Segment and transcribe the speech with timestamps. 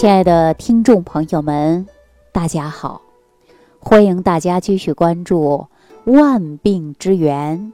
[0.00, 1.84] 亲爱的听众朋友们，
[2.30, 3.02] 大家好！
[3.80, 5.66] 欢迎大家继续关注
[6.12, 7.72] 《万病之源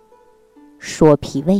[0.79, 1.57] 说脾胃》。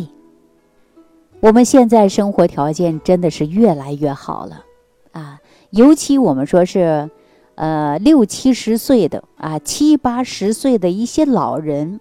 [1.41, 4.65] 我们现在生活条件真的是越来越好了
[5.13, 5.39] 啊，
[5.69, 7.11] 尤其我们说是，
[7.57, 12.01] 呃，六七十岁的啊，七八十岁的一些老人，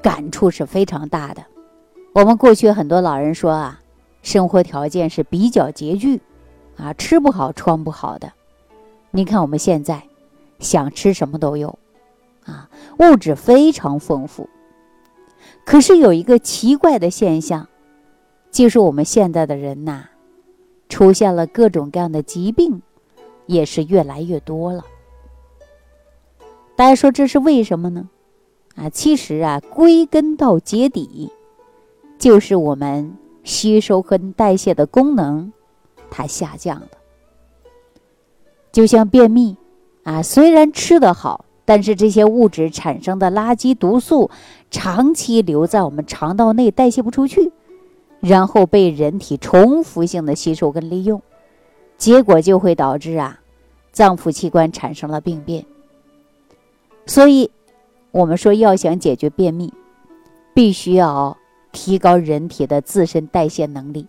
[0.00, 1.42] 感触是非常大的。
[2.12, 3.80] 我们过去很多老人说啊，
[4.22, 6.20] 生活条件是比较拮据。
[6.78, 8.32] 啊，吃不好穿不好的，
[9.10, 10.02] 你看我们现在
[10.60, 11.78] 想吃什么都有，
[12.44, 14.48] 啊，物质非常丰富。
[15.64, 17.68] 可是有一个奇怪的现象，
[18.50, 20.04] 就是我们现在的人呐，
[20.88, 22.80] 出现了各种各样的疾病，
[23.46, 24.84] 也是越来越多了。
[26.76, 28.08] 大家说这是为什么呢？
[28.76, 31.32] 啊，其实啊，归根到结底，
[32.18, 35.52] 就是我们吸收和代谢的功能。
[36.10, 36.88] 它下降了，
[38.72, 39.56] 就像便秘
[40.04, 44.30] 啊，虽然吃得好，但是这些物质产生的垃圾毒素
[44.70, 47.52] 长期留在我们肠道内代谢不出去，
[48.20, 51.22] 然后被人体重复性的吸收跟利用，
[51.96, 53.40] 结果就会导致啊，
[53.92, 55.64] 脏腑器官产生了病变。
[57.06, 57.50] 所以，
[58.10, 59.72] 我们说要想解决便秘，
[60.54, 61.36] 必须要
[61.72, 64.06] 提高人体的自身代谢能力。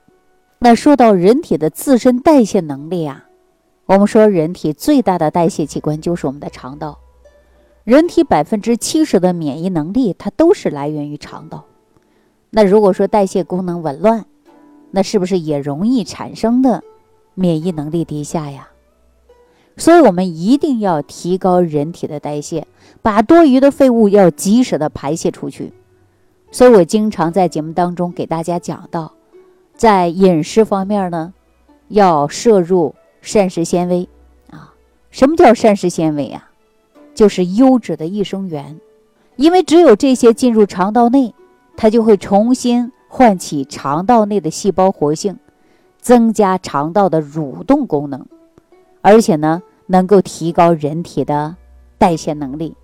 [0.62, 3.26] 那说到人体的自身代谢能力啊，
[3.86, 7.00] 我们说人体最大的代谢器官就是我们的肠道，
[7.86, 11.64] 人体百分之七十的免疫能力它都是来源于肠道。
[12.50, 14.26] 那如果说代谢功能紊乱，
[14.92, 16.84] 那是不是也容易产生的
[17.36, 18.68] 免疫能力低下呀？
[19.78, 22.68] 所以我们一定要提高人体的代谢，
[23.02, 25.72] 把多余的废物要及时的排泄出去。
[26.52, 29.14] 所以我经常在节目当中给大家讲到。
[29.80, 31.34] 在饮食方面呢，
[31.88, 34.10] 要摄入膳食纤维
[34.50, 34.74] 啊。
[35.10, 36.52] 什么叫膳食纤维啊？
[37.16, 38.78] 就是优质的益生元，
[39.38, 41.34] 因为只有这些进入肠道内，
[41.78, 45.38] 它就会重新唤起肠道内的细胞活性，
[46.02, 48.26] 增加肠道的蠕动功能，
[49.00, 51.56] 而且呢，能够提高人体的
[51.98, 52.76] 代谢能力，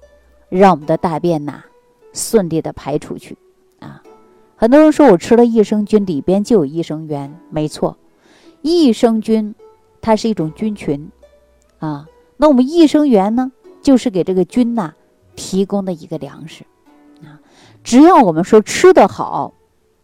[0.47, 1.61] 让我们的大便呐
[2.13, 3.37] 顺利的排出去。
[4.57, 7.37] 很多人说我吃了益生菌，里边就有益生元。
[7.49, 7.97] 没错，
[8.61, 9.53] 益生菌
[10.01, 11.11] 它是一种菌群
[11.79, 12.07] 啊。
[12.37, 13.51] 那我们益生元呢，
[13.81, 14.93] 就是给这个菌呐
[15.35, 16.63] 提供的一个粮食
[17.21, 17.39] 啊。
[17.83, 19.53] 只要我们说吃得好，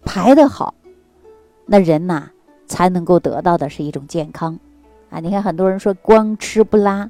[0.03, 0.75] 排得好，
[1.65, 2.29] 那人呐
[2.67, 4.59] 才能够得到的是一种健康
[5.09, 5.21] 啊。
[5.21, 7.09] 你看很多人说光吃不拉，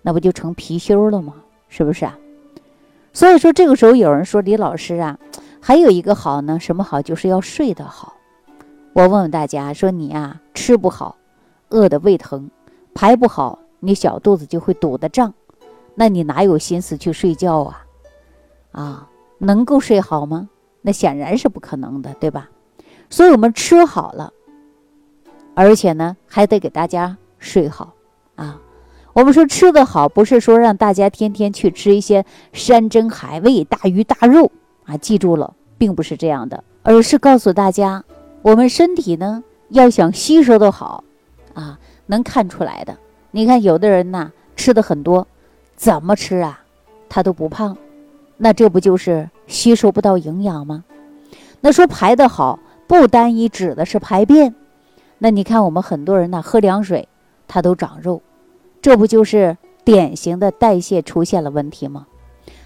[0.00, 1.34] 那不就成貔貅了吗？
[1.68, 2.18] 是不是啊？
[3.12, 5.18] 所以说这个时候有人说李老师啊。
[5.60, 7.02] 还有一个好呢，什么好？
[7.02, 8.14] 就是要睡得好。
[8.92, 11.16] 我问问大家，说你啊，吃不好，
[11.68, 12.50] 饿得胃疼，
[12.94, 15.34] 排不好，你小肚子就会堵得胀，
[15.94, 17.84] 那你哪有心思去睡觉啊？
[18.72, 19.08] 啊，
[19.38, 20.48] 能够睡好吗？
[20.82, 22.48] 那显然是不可能的，对吧？
[23.10, 24.32] 所以我们吃好了，
[25.54, 27.92] 而且呢，还得给大家睡好
[28.36, 28.60] 啊。
[29.12, 34.50] 我们说吃得好，不是说让大家天天去吃一些山珍海味、大鱼大肉。
[34.88, 38.02] 啊，记住了，并不是这样的，而是告诉大家，
[38.40, 41.04] 我们身体呢要想吸收的好，
[41.52, 42.96] 啊，能看出来的。
[43.30, 45.26] 你看，有的人呐吃的很多，
[45.76, 46.62] 怎么吃啊，
[47.06, 47.76] 他都不胖，
[48.38, 50.84] 那这不就是吸收不到营养吗？
[51.60, 54.54] 那说排的好，不单一指的是排便，
[55.18, 57.06] 那你看我们很多人呢喝凉水，
[57.46, 58.22] 他都长肉，
[58.80, 62.06] 这不就是典型的代谢出现了问题吗？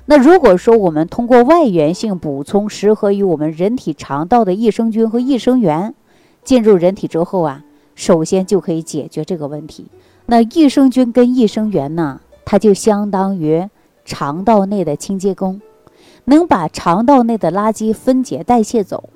[0.05, 5.95] 那如果说我们通过外源性补充适合于我们人体肠道的益生菌和益生元
[6.43, 7.65] 进入人体之后啊，
[7.95, 9.87] 首先就可以解决这个问题。
[10.27, 13.69] 那益生菌跟益生元呢，它就相当于
[14.05, 15.61] 肠道内的清洁工，
[16.25, 19.09] 能把肠道内的垃圾分解代谢走，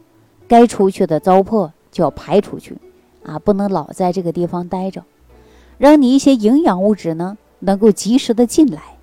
[0.47, 2.79] 该出去的糟粕就要排出去，
[3.25, 5.03] 啊，不能老在这个地方待着，
[5.79, 8.96] 让你一些营养物质呢能够及时的进来。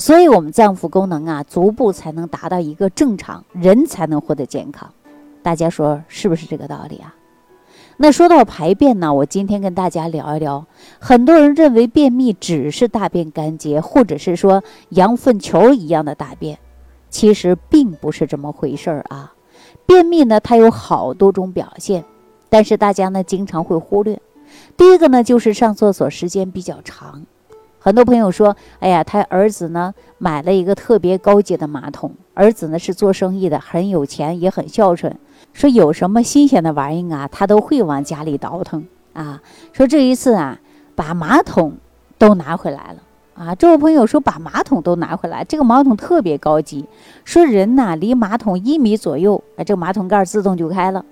[0.00, 4.90] 所以，我们脏腑功能啊，逐步才能达到一个正常，人才能获得健康。
[5.42, 7.14] 大家说是不是这个道理啊？
[7.98, 10.64] 那说到排便呢，我今天跟大家聊一聊。
[10.98, 16.58] 很多人认为便秘只是大便干结，或者是说羊粪球一样的大便，
[17.10, 19.34] 其实并不是这么回事儿啊。
[19.84, 22.02] 便秘呢，它有好多种表现，
[22.48, 24.18] 但是大家呢经常会忽略。
[24.78, 27.26] 第一个呢，就是上厕所时间比较长。
[27.82, 35.16] 很多朋友说：“哎呀，他儿子呢买了一个特别高级的马桶，儿子呢是做生意的，很有钱，也很孝顺。
[35.54, 39.40] 说有什么新鲜的玩意啊，他都会往家里倒腾啊。
[39.72, 40.58] 说这一次啊，
[40.94, 41.72] 把马桶
[42.18, 42.96] 都拿回来了
[43.32, 43.54] 啊！
[43.54, 46.84] 这位朋友说把马桶都拿回来，这个马桶特别高级，
[47.24, 51.02] 说人呐离马桶一米左右，哎，这个马桶盖自动就开了。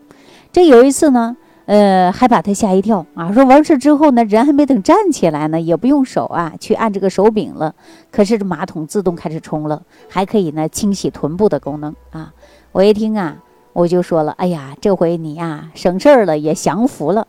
[0.52, 1.34] 这有一次呢。
[1.68, 3.30] 呃，还把他吓一跳啊！
[3.30, 7.74] 说完事之后呢，人还没等站起来呢，也不用手啊去按这个手柄了。
[8.10, 12.32] 可是这马桶自动开始冲了，还可以呢清洗臀部的功能啊！
[12.72, 13.36] 我一听啊，
[13.74, 17.26] 我就说了，哎呀，这回你呀省事儿了，也享福了。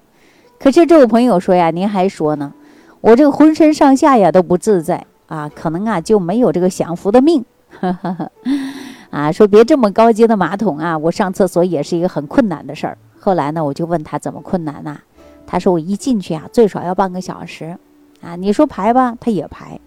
[0.57, 2.53] 可是这位朋友说呀，您还说呢，
[3.01, 7.43] 我这个浑身上下呀都不自在啊，可能啊就没有这个享福的命。
[9.11, 12.97] 啊，说别这么高级的马桶啊，我上厕所也是一个很困难的事儿。
[13.19, 14.99] 后来呢，我就问他怎么困难呢？
[15.45, 17.77] 他说我一进去啊，最少要半个小时，
[18.21, 19.79] 啊，你说排吧，他也排，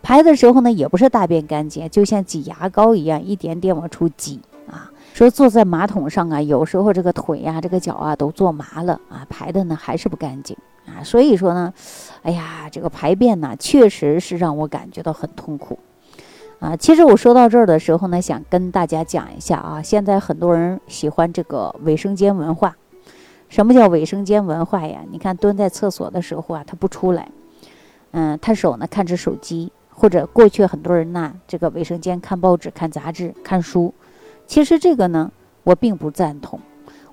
[0.00, 4.40] 排的时候呢，也不是大便干净，就像挤牙膏一样，一点点往出挤
[4.70, 4.90] 啊。
[5.12, 10.56] 说坐在马桶上啊，有时候这个腿呀、这个脚啊都坐麻了啊，排的呢还是不干净
[10.86, 11.02] 啊。
[11.02, 11.74] 所以说呢，
[12.22, 15.78] 哎呀，这个排便呢，确实是让我感觉到很痛苦
[16.60, 16.76] 啊。
[16.76, 22.76] 其实我说到这儿的时候呢，想跟大家讲一下啊，现在很多人喜欢这个卫生间文化。
[23.48, 25.00] 什么叫卫生间文化呀？
[25.10, 27.30] 你看蹲在厕所的时候啊，他不出来，
[28.10, 33.94] 嗯，他手呢看着手机，或者过去很多人呢，这个卫生间看报纸、看杂志、看书。
[34.46, 35.32] 其实这个呢，
[35.64, 36.60] 我并不赞同。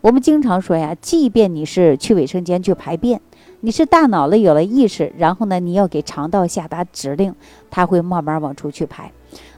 [0.02, 3.22] 我们经常说呀，即便你是去卫生间去排便，
[3.62, 7.34] 你是大脑了有了意识，然后呢，你要给肠道下达指令，
[7.72, 9.12] 它会慢慢往出去排。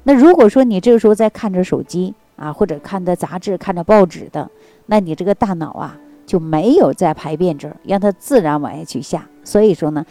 [0.04, 4.50] 那如果说你这个时候在看着手机啊，或者看着杂志、看着报纸的，
[4.86, 5.98] 那你这个大脑啊。
[6.28, 9.30] 就没有在排便这儿，让它自然往下去下。
[9.46, 10.06] 所以说呢，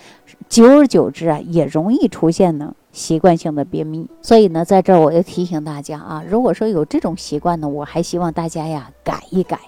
[0.49, 4.09] 久而久之啊，也容易出现呢习惯性的便秘。
[4.23, 9.61] 所以呢，在这儿我要提醒大家啊，如果说有这种习惯呢，我还希望大家呀改一改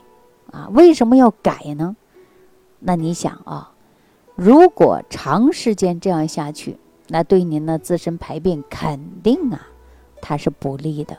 [0.51, 0.71] 啊。
[0.73, 1.95] 为什么要改呢？
[2.79, 3.73] 那你想啊，
[4.35, 6.79] 如果长时间这样下去，
[7.09, 9.69] 那对您的自身排便肯定啊，
[10.21, 11.17] 它是不利的。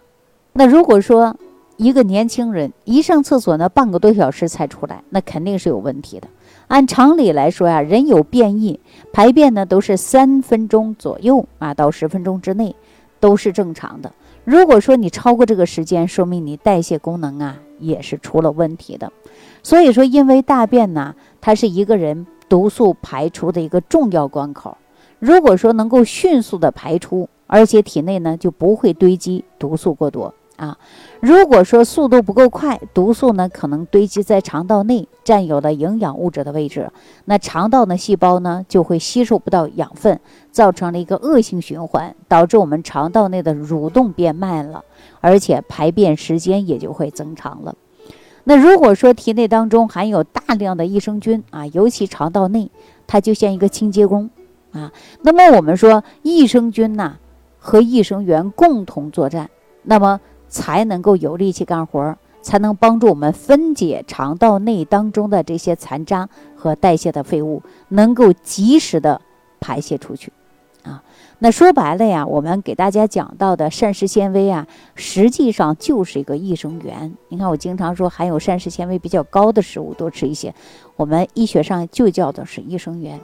[0.53, 1.35] 那如果说，
[1.77, 6.27] 一个年轻人一上厕所呢，半个多小时才出来，那肯定是有问题的。
[6.67, 8.79] 按常理来说呀，人有便意，
[9.13, 12.75] 排便呢都是三分钟左右啊，到十分钟之内
[13.19, 14.11] 都是正常的。
[14.43, 19.11] 如果说你超过这个时间，说明你代谢功能啊也是出了问题的。
[19.63, 24.77] 所以说，因为大便呢，它是一个人毒素排出的一个重要关口。
[25.19, 30.33] 如果说能够迅速的排出，而且体内呢就不会堆积毒素过多。
[30.55, 30.77] 啊，
[31.21, 36.91] 如果说速度不够快，毒素呢可能堆积在肠道内，占有了营养物质的位置，
[37.23, 40.19] 那肠道的细胞呢就会吸收不到养分，
[40.51, 44.83] 造成了一个恶性循环，导致我们肠道内的蠕动变慢了，
[45.21, 47.73] 而且排便时间也就会增长了。
[48.43, 52.69] 那如果说体内当中含有大量的益生菌啊，尤其肠道内，
[53.07, 54.29] 它就像一个清洁工
[54.73, 54.91] 啊。
[55.21, 57.15] 那么我们说益生菌呐
[57.59, 59.49] 和益生元共同作战，
[59.83, 60.19] 那么。
[60.51, 69.21] 才能够有力气干活，才能帮助我们分解肠道内当中的这些残渣和代谢的废物，能够及时的
[69.59, 70.33] 排泄出去，
[70.81, 71.03] 啊，
[71.37, 74.65] 那说白了呀，我们给大家讲到的膳食纤维啊，
[74.95, 77.15] 实际上就是一个益生元。
[77.27, 80.51] 你看，我经常说含有膳食纤维比较高的食物多吃一些，
[80.95, 83.19] 我们医学上就叫的是益生元。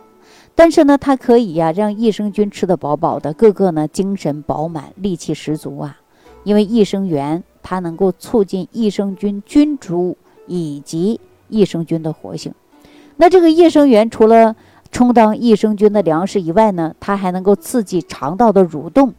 [0.55, 5.99] 但是呢，它可以呀让益生菌吃得饱饱的，个个呢精神饱满，力气十足啊。
[6.43, 10.15] 因为益生元它能够促进益生菌菌株
[10.47, 11.19] 以及
[11.49, 12.53] 益生菌的活性，
[13.17, 14.55] 那这个益生元除了
[14.91, 19.13] 充当益生菌的粮食以外呢，它还能够刺激肠道的蠕动，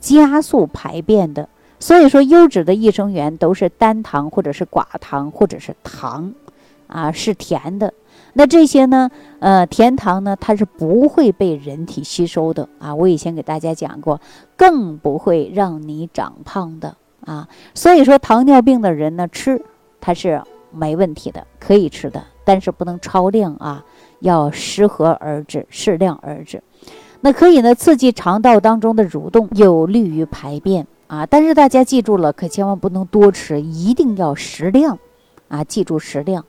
[0.00, 1.48] 加速排便的。
[1.78, 6.32] 所以说，优质的益生元都是单糖或者是寡糖或者是糖，
[6.86, 7.94] 啊，是甜的。
[8.34, 9.10] 那这些呢？
[9.40, 12.94] 呃，甜糖呢，它是不会被人体吸收的啊。
[12.94, 14.20] 我以前给大家讲过，
[14.56, 16.96] 更不会让你长胖的
[17.26, 17.48] 啊。
[17.74, 19.62] 所以说，糖尿病的人呢，吃
[20.00, 23.84] 它是没问题的，可以吃的，但是不能超量啊，
[24.20, 26.62] 要适可而止，适量而止。
[27.20, 31.26] 那可以呢，刺激肠道当中的蠕动，有利于排便啊。
[31.26, 34.98] 但是大家记住了，可千万不能多吃，一定要适量
[35.48, 36.44] 啊，记住适量。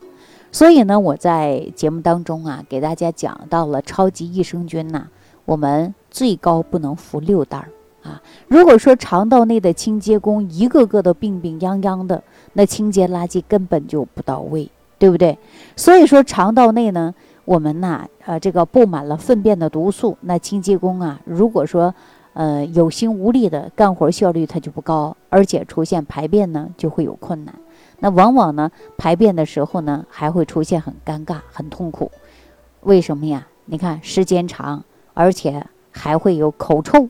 [0.53, 5.07] 所以呢，我在节目当中啊，给大家讲到了超级益生菌呐，
[5.45, 7.69] 我们最高不能服六袋儿
[8.03, 8.21] 啊。
[8.47, 12.21] 如果说肠道内的清洁工一个个的病病殃殃的，
[12.53, 14.69] 那清洁垃圾根本就不到位，
[14.99, 15.35] 对不对？
[15.75, 21.95] 所以说肠道内呢，我们呐，呃，这个布满了粪便的毒素，那清洁工啊，如果说
[22.33, 27.55] 呃有心无力的干活效率它就不高，而且出现排便呢就会有困难。
[27.99, 32.11] 那往往呢，排便的时候呢，还会出现很尴尬、很痛苦。
[32.81, 33.47] 为什么呀？
[33.65, 34.83] 你看时间长，
[35.13, 37.09] 而且还会有口臭。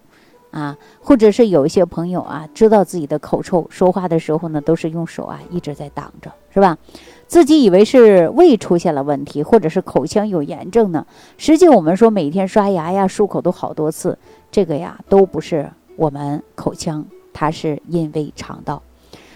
[0.52, 6.78] 啊，或者是有一些朋友啊，知道自己的口臭，说话的时候呢，都是用手啊一直在挡着，是吧？
[7.26, 11.08] 自己以为是胃出现了问题，或者是口腔有炎症呢。
[11.38, 14.16] 实际我们说每天刷牙呀、漱口都好多次，
[14.52, 18.80] 这个呀都不是我们口腔，它是因为肠道。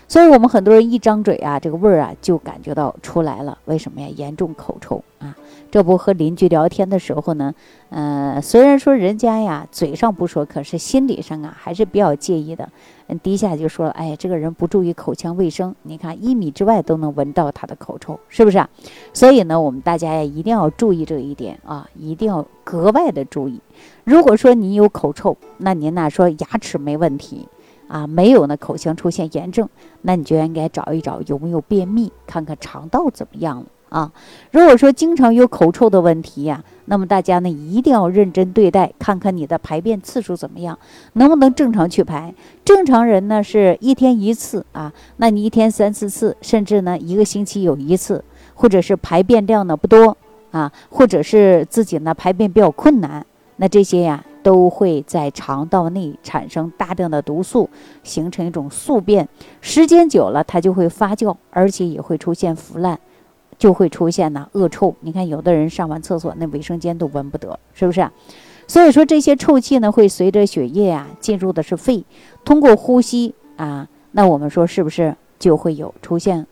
[0.07, 3.57] 所以我们很多人一张嘴啊，这个味儿啊就感觉到出来了。
[3.65, 4.07] 为什么呀？
[4.15, 5.35] 严重口臭啊！
[5.69, 7.53] 这不和邻居聊天的时候呢，
[7.89, 12.69] 呃，虽然说人家呀嘴上不说，可是心理上啊还是比较介意的。
[13.07, 18.69] 嗯，底下就说了，哎，这个人不注意口腔卫生，你看一米之外都能闻到他的口臭，是不是啊？
[19.11, 23.59] 所以呢，我们大家呀一定要注意这一点啊，一定要格外的注意。
[24.05, 27.49] 如果说你有口臭，那您呢说牙齿没问题。
[27.87, 29.67] 啊，没有呢，口腔出现炎症，
[30.01, 34.11] 那你就应该找一找有没有便秘，看看肠道怎么样了啊。
[34.51, 40.77] 如果说经常有口臭的问题呀，那么大家呢一定要认真对待，看看你的排便次数怎么样，
[41.13, 42.33] 能不能正常去排。
[42.65, 50.17] 正常人呢是一天一次啊，那你一天三四次，甚至呢一个星期有一次，或者是排便量呢不多
[50.51, 53.25] 啊，或者是自己呢排便比较困难，
[53.55, 54.23] 那这些呀。
[54.47, 57.69] 都会在肠道内产生大量的毒素，
[58.01, 59.27] 形成一种宿便，
[59.59, 62.97] 时间久了它就会发酵，而且也会出现腐烂，
[63.57, 64.95] 就会出现呢恶臭。
[65.01, 68.09] 你看有的人上完厕所，那卫生间都闻不得，是不是？
[68.69, 72.05] 所以说这些臭气呢，会随着血液啊进入的是肺，
[72.45, 76.47] 通过呼吸啊，那我们说是不是就会有出现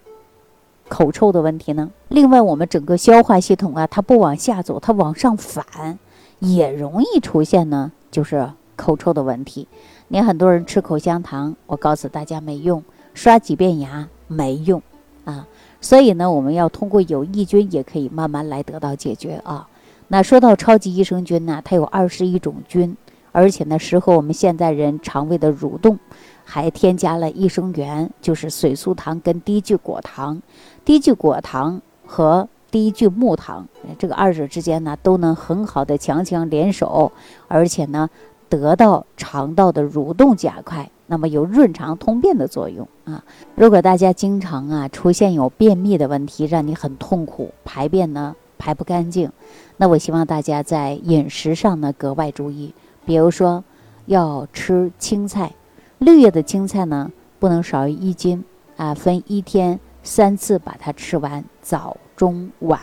[0.90, 1.90] 口臭的问题呢？
[2.10, 5.98] 另外，我们整个消化系统啊，它不往下走，它往上反。
[6.40, 9.68] 也容易出现呢，就是口臭的问题。
[10.08, 14.82] 你很多人吃口香糖，我告诉大家没用，刷几遍牙没用
[15.24, 15.48] 啊。
[15.82, 19.68] 所以呢，我们要通过有益菌也可以慢慢来得到解决啊。
[20.08, 22.96] 那说到超级益生菌呢，它有二十一种菌，
[23.32, 25.98] 而且呢适合我们现在人肠胃的蠕动，
[26.44, 30.42] 还添加了益生元，就是水苏糖跟低聚果糖，
[30.84, 32.48] 低聚果糖和。
[32.72, 33.68] 低聚木糖，
[33.98, 37.12] 这个二者之间呢，都能很好的强强联手，
[37.48, 38.10] 而且呢，
[38.50, 43.24] 得到肠道的蠕动加快，那么有润肠通便的作用啊。
[43.56, 49.32] 如果大家经常啊出现有便秘的问题，让你很痛苦，排便呢排不干净，
[49.78, 52.74] 那我希望大家在饮食上呢格外注意，
[53.06, 53.64] 比如说
[54.06, 55.54] 要吃青菜，
[56.00, 58.44] 绿叶的青菜呢不能少于一斤
[58.76, 61.96] 啊，分一天三次把它吃完，早。
[62.16, 62.80] 中晚，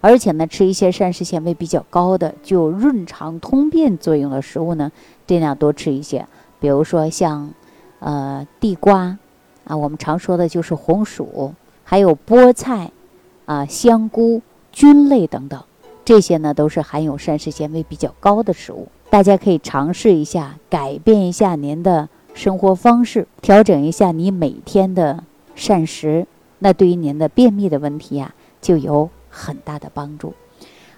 [0.00, 4.90] 而且呢，吃一些膳食纤维比较高的、具有润肠通便作用的食物呢，
[5.26, 6.26] 尽量多吃一些。
[6.58, 7.52] 比如说像，
[8.00, 9.18] 呃，地瓜，
[9.64, 11.54] 啊，我们常说的就是红薯，
[11.84, 12.90] 还有菠菜，
[13.46, 14.42] 啊，香菇、
[14.72, 15.62] 菌类等等，
[16.04, 18.88] 这些呢都是含有膳食纤维比较高的食物。
[19.10, 26.26] 大家可以尝试一下，改变一下您的生活方式，调整一下你每天的膳食，
[26.60, 28.34] 那对于您的便秘的问题呀。
[28.60, 30.34] 就有很大的帮助。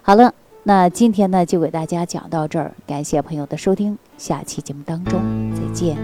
[0.03, 0.33] 好了，
[0.65, 5.21] 那今天呢就给大家讲到这儿，感谢朋友的收听，下期节目当中
[5.55, 5.97] 再见。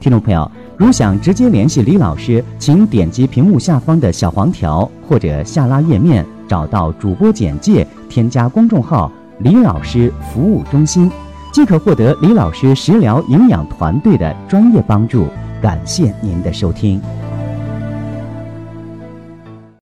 [0.00, 9.10] 听众朋友，如想直接联系李老师，请点击屏幕下方的小黄条，或者下拉页面找到主播简介，添加公众号
[9.40, 11.10] “李老师服务中心”，
[11.52, 15.26] 即可获得李老师食疗营养团队的专业帮助。
[15.62, 17.00] 感谢您的收听。